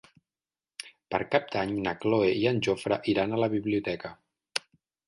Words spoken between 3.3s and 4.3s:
a la biblioteca.